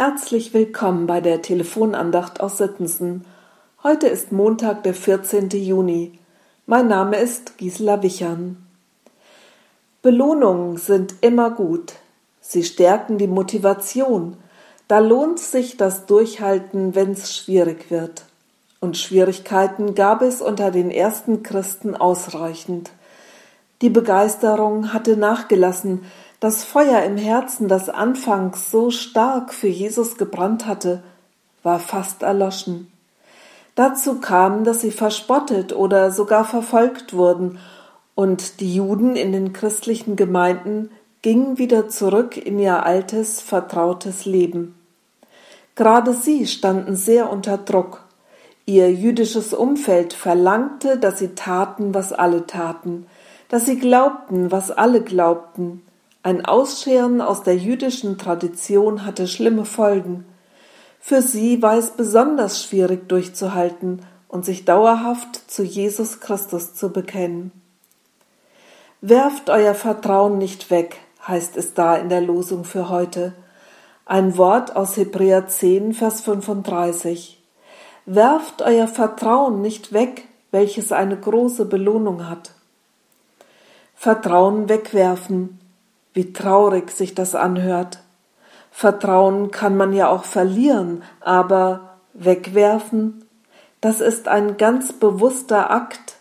Herzlich 0.00 0.54
willkommen 0.54 1.08
bei 1.08 1.20
der 1.20 1.42
Telefonandacht 1.42 2.40
aus 2.40 2.58
Sittensen. 2.58 3.24
Heute 3.82 4.06
ist 4.06 4.30
Montag, 4.30 4.84
der 4.84 4.94
14. 4.94 5.48
Juni. 5.50 6.20
Mein 6.66 6.86
Name 6.86 7.16
ist 7.16 7.58
Gisela 7.58 8.00
Wichern. 8.00 8.64
Belohnungen 10.00 10.76
sind 10.76 11.16
immer 11.20 11.50
gut. 11.50 11.94
Sie 12.40 12.62
stärken 12.62 13.18
die 13.18 13.26
Motivation. 13.26 14.36
Da 14.86 15.00
lohnt 15.00 15.40
sich 15.40 15.76
das 15.76 16.06
Durchhalten, 16.06 16.94
wenn's 16.94 17.34
schwierig 17.34 17.90
wird. 17.90 18.22
Und 18.78 18.96
Schwierigkeiten 18.96 19.96
gab 19.96 20.22
es 20.22 20.40
unter 20.40 20.70
den 20.70 20.92
ersten 20.92 21.42
Christen 21.42 21.96
ausreichend. 21.96 22.92
Die 23.82 23.90
Begeisterung 23.90 24.92
hatte 24.92 25.16
nachgelassen, 25.16 26.04
das 26.40 26.64
Feuer 26.64 27.02
im 27.02 27.16
Herzen, 27.16 27.68
das 27.68 27.88
anfangs 27.88 28.70
so 28.70 28.90
stark 28.90 29.52
für 29.52 29.68
Jesus 29.68 30.16
gebrannt 30.16 30.66
hatte, 30.66 31.02
war 31.62 31.80
fast 31.80 32.22
erloschen. 32.22 32.92
Dazu 33.74 34.20
kam, 34.20 34.64
dass 34.64 34.80
sie 34.80 34.90
verspottet 34.90 35.72
oder 35.72 36.10
sogar 36.10 36.44
verfolgt 36.44 37.14
wurden, 37.14 37.58
und 38.14 38.58
die 38.58 38.74
Juden 38.74 39.14
in 39.14 39.30
den 39.30 39.52
christlichen 39.52 40.16
Gemeinden 40.16 40.90
gingen 41.22 41.56
wieder 41.56 41.88
zurück 41.88 42.36
in 42.36 42.58
ihr 42.58 42.84
altes, 42.84 43.40
vertrautes 43.40 44.24
Leben. 44.24 44.74
Gerade 45.76 46.12
sie 46.12 46.48
standen 46.48 46.96
sehr 46.96 47.30
unter 47.30 47.58
Druck. 47.58 48.04
Ihr 48.66 48.92
jüdisches 48.92 49.54
Umfeld 49.54 50.12
verlangte, 50.12 50.98
dass 50.98 51.20
sie 51.20 51.36
taten, 51.36 51.94
was 51.94 52.12
alle 52.12 52.46
taten, 52.46 53.06
dass 53.48 53.66
sie 53.66 53.78
glaubten, 53.78 54.50
was 54.50 54.72
alle 54.72 55.00
glaubten, 55.00 55.82
ein 56.28 56.44
Ausscheren 56.44 57.22
aus 57.22 57.42
der 57.42 57.56
jüdischen 57.56 58.18
Tradition 58.18 59.06
hatte 59.06 59.26
schlimme 59.26 59.64
Folgen. 59.64 60.26
Für 61.00 61.22
sie 61.22 61.62
war 61.62 61.78
es 61.78 61.92
besonders 61.92 62.62
schwierig 62.62 63.08
durchzuhalten 63.08 64.02
und 64.28 64.44
sich 64.44 64.66
dauerhaft 64.66 65.50
zu 65.50 65.62
Jesus 65.62 66.20
Christus 66.20 66.74
zu 66.74 66.90
bekennen. 66.92 67.50
Werft 69.00 69.48
euer 69.48 69.74
Vertrauen 69.74 70.36
nicht 70.36 70.70
weg, 70.70 70.98
heißt 71.26 71.56
es 71.56 71.72
da 71.72 71.96
in 71.96 72.10
der 72.10 72.20
Losung 72.20 72.64
für 72.64 72.90
heute. 72.90 73.32
Ein 74.04 74.36
Wort 74.36 74.76
aus 74.76 74.98
Hebräer 74.98 75.48
10, 75.48 75.94
Vers 75.94 76.20
35. 76.20 77.42
Werft 78.04 78.60
euer 78.60 78.86
Vertrauen 78.86 79.62
nicht 79.62 79.94
weg, 79.94 80.24
welches 80.50 80.92
eine 80.92 81.16
große 81.16 81.64
Belohnung 81.64 82.28
hat. 82.28 82.50
Vertrauen 83.94 84.68
wegwerfen, 84.68 85.58
wie 86.14 86.32
traurig 86.32 86.90
sich 86.90 87.14
das 87.14 87.34
anhört. 87.34 88.00
Vertrauen 88.70 89.50
kann 89.50 89.76
man 89.76 89.92
ja 89.92 90.08
auch 90.08 90.24
verlieren, 90.24 91.02
aber 91.20 91.96
wegwerfen, 92.14 93.24
das 93.80 94.00
ist 94.00 94.28
ein 94.28 94.56
ganz 94.56 94.92
bewusster 94.92 95.70
Akt. 95.70 96.16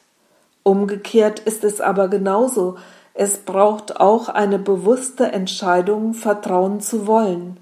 Umgekehrt 0.64 1.40
ist 1.40 1.64
es 1.64 1.82
aber 1.82 2.08
genauso. 2.08 2.78
Es 3.14 3.38
braucht 3.40 4.00
auch 4.00 4.30
eine 4.30 4.60
bewusste 4.60 5.32
Entscheidung, 5.32 6.14
vertrauen 6.14 6.82
zu 6.82 7.08
wollen. 7.08 7.58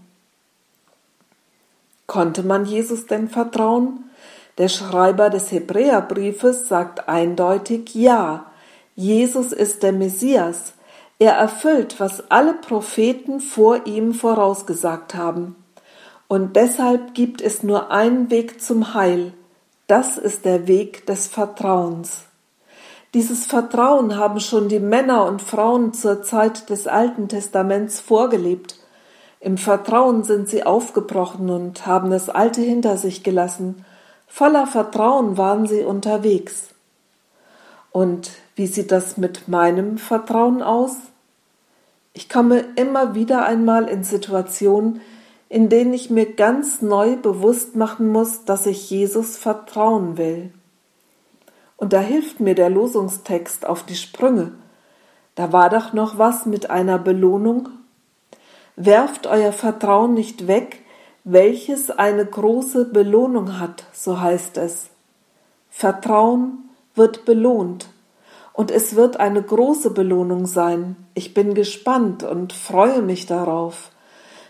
Konnte 2.08 2.44
man 2.44 2.66
Jesus 2.66 3.06
denn 3.06 3.30
vertrauen? 3.30 4.04
Der 4.58 4.70
Schreiber 4.70 5.30
des 5.30 5.52
Hebräerbriefes 5.52 6.68
sagt 6.68 7.08
eindeutig 7.08 7.96
Ja. 7.96 8.46
Jesus 8.96 9.52
ist 9.52 9.84
der 9.84 9.92
Messias, 9.92 10.74
er 11.20 11.34
erfüllt, 11.34 12.00
was 12.00 12.30
alle 12.30 12.54
Propheten 12.54 13.40
vor 13.40 13.86
ihm 13.86 14.14
vorausgesagt 14.14 15.16
haben. 15.16 15.56
Und 16.28 16.56
deshalb 16.56 17.14
gibt 17.14 17.42
es 17.42 17.64
nur 17.64 17.92
einen 17.92 18.30
Weg 18.30 18.62
zum 18.62 18.94
Heil. 18.94 19.34
Das 19.88 20.18
ist 20.18 20.46
der 20.46 20.68
Weg 20.68 21.06
des 21.06 21.28
Vertrauens. 21.28 22.26
Dieses 23.14 23.46
Vertrauen 23.46 24.18
haben 24.18 24.42
schon 24.42 24.68
die 24.68 24.80
Männer 24.80 25.26
und 25.26 25.42
Frauen 25.42 25.94
zur 25.94 26.22
Zeit 26.24 26.70
des 26.70 26.88
Alten 26.88 27.30
Testaments 27.30 28.02
vorgelebt. 28.02 28.78
Im 29.40 29.58
Vertrauen 29.58 30.24
sind 30.24 30.50
sie 30.50 30.66
aufgebrochen 30.66 31.50
und 31.50 31.86
haben 31.86 32.10
das 32.10 32.30
Alte 32.30 32.62
hinter 32.62 32.98
sich 32.98 33.24
gelassen. 33.24 33.86
Voller 34.28 34.68
Vertrauen 34.68 35.38
waren 35.38 35.66
sie 35.68 35.84
unterwegs. 35.84 36.75
Und 37.96 38.32
wie 38.58 38.68
sieht 38.68 38.92
das 38.92 39.16
mit 39.16 39.48
meinem 39.48 39.98
Vertrauen 39.98 40.62
aus? 40.62 40.98
Ich 42.12 42.28
komme 42.28 42.66
immer 42.76 43.16
wieder 43.16 43.46
einmal 43.46 43.88
in 43.88 44.04
Situationen, 44.04 45.00
in 45.48 45.70
denen 45.70 45.94
ich 45.94 46.10
mir 46.10 46.34
ganz 46.34 46.82
neu 46.82 47.16
bewusst 47.16 47.78
machen 47.78 48.10
muss, 48.10 48.44
dass 48.44 48.66
ich 48.66 48.90
Jesus 48.90 49.38
vertrauen 49.38 50.18
will. 50.18 50.52
Und 51.78 51.94
da 51.94 52.02
hilft 52.02 52.42
mir 52.42 52.54
der 52.54 52.70
Losungstext 52.70 53.66
auf 53.66 53.84
die 53.84 53.96
Sprünge. 53.96 54.52
Da 55.36 55.54
war 55.54 55.70
doch 55.70 55.94
noch 55.94 56.18
was 56.18 56.46
mit 56.46 56.70
einer 56.70 57.00
Belohnung. 57.00 57.70
Werft 58.76 59.26
euer 59.26 59.54
Vertrauen 59.54 60.16
nicht 60.16 60.48
weg, 60.48 60.82
welches 61.24 61.92
eine 61.92 62.26
große 62.26 62.84
Belohnung 62.92 63.58
hat, 63.58 63.86
so 63.94 64.20
heißt 64.20 64.58
es. 64.58 64.88
Vertrauen 65.70 66.66
wird 66.96 67.26
belohnt 67.26 67.88
und 68.56 68.72
es 68.72 68.96
wird 68.96 69.20
eine 69.20 69.42
große 69.42 69.92
Belohnung 69.92 70.46
sein. 70.46 70.96
Ich 71.14 71.34
bin 71.34 71.54
gespannt 71.54 72.24
und 72.24 72.54
freue 72.54 73.02
mich 73.02 73.26
darauf. 73.26 73.92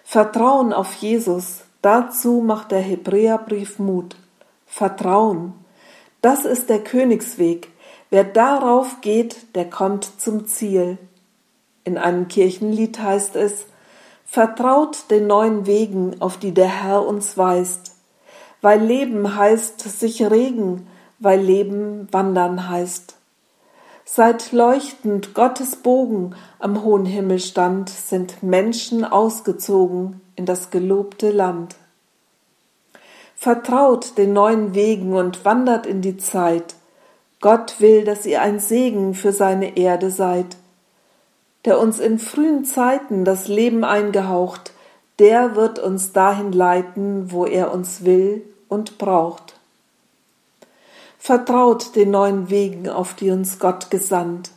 Vertrauen 0.03 0.73
auf 0.73 0.93
Jesus, 0.95 1.63
dazu 1.81 2.43
macht 2.45 2.71
der 2.71 2.81
Hebräerbrief 2.81 3.79
Mut. 3.79 4.15
Vertrauen, 4.67 5.53
das 6.21 6.45
ist 6.45 6.69
der 6.69 6.83
Königsweg. 6.83 7.69
Wer 8.11 8.23
darauf 8.23 9.01
geht, 9.01 9.55
der 9.55 9.69
kommt 9.69 10.21
zum 10.21 10.45
Ziel. 10.45 10.99
In 11.83 11.97
einem 11.97 12.27
Kirchenlied 12.27 12.99
heißt 12.99 13.35
es, 13.35 13.65
Vertraut 14.25 15.09
den 15.11 15.27
neuen 15.27 15.65
Wegen, 15.65 16.21
auf 16.21 16.37
die 16.37 16.51
der 16.51 16.83
Herr 16.83 17.05
uns 17.05 17.37
weist. 17.37 17.95
Weil 18.61 18.81
Leben 18.81 19.35
heißt 19.35 19.81
sich 19.81 20.23
regen, 20.23 20.87
weil 21.25 21.41
Leben 21.41 22.07
wandern 22.11 22.69
heißt. 22.69 23.15
Seit 24.05 24.51
leuchtend 24.51 25.33
Gottes 25.33 25.75
Bogen 25.75 26.35
am 26.59 26.83
hohen 26.83 27.05
Himmel 27.05 27.39
stand, 27.39 27.89
sind 27.89 28.43
Menschen 28.43 29.03
ausgezogen 29.03 30.21
in 30.35 30.45
das 30.45 30.69
gelobte 30.69 31.31
Land. 31.31 31.77
Vertraut 33.35 34.19
den 34.19 34.33
neuen 34.33 34.75
Wegen 34.75 35.13
und 35.13 35.43
wandert 35.43 35.87
in 35.87 36.01
die 36.01 36.17
Zeit. 36.17 36.75
Gott 37.41 37.77
will, 37.79 38.03
dass 38.03 38.27
ihr 38.27 38.43
ein 38.43 38.59
Segen 38.59 39.15
für 39.15 39.31
seine 39.31 39.77
Erde 39.77 40.11
seid. 40.11 40.57
Der 41.65 41.79
uns 41.79 41.99
in 41.99 42.19
frühen 42.19 42.65
Zeiten 42.65 43.25
das 43.25 43.47
Leben 43.47 43.83
eingehaucht, 43.83 44.73
der 45.17 45.55
wird 45.55 45.79
uns 45.79 46.13
dahin 46.13 46.51
leiten, 46.51 47.31
wo 47.31 47.47
er 47.47 47.73
uns 47.73 48.05
will 48.05 48.43
und 48.69 48.99
braucht. 48.99 49.44
Vertraut 51.25 51.95
den 51.95 52.11
neuen 52.11 52.51
Wegen, 52.51 52.87
auf 52.87 53.15
die 53.15 53.31
uns 53.31 53.57
Gott 53.57 53.89
gesandt. 53.89 54.51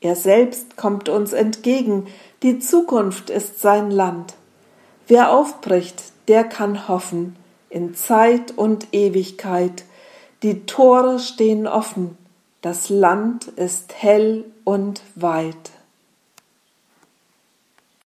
Er 0.00 0.16
selbst 0.16 0.78
kommt 0.78 1.10
uns 1.10 1.34
entgegen, 1.34 2.06
die 2.42 2.58
Zukunft 2.58 3.28
ist 3.28 3.60
sein 3.60 3.90
Land. 3.90 4.32
Wer 5.08 5.30
aufbricht, 5.30 6.02
der 6.28 6.44
kann 6.44 6.88
hoffen, 6.88 7.36
in 7.68 7.94
Zeit 7.94 8.56
und 8.56 8.94
Ewigkeit. 8.94 9.84
Die 10.42 10.64
Tore 10.64 11.18
stehen 11.18 11.66
offen, 11.66 12.16
das 12.62 12.88
Land 12.88 13.48
ist 13.48 13.92
hell 13.92 14.46
und 14.64 15.02
weit. 15.16 15.70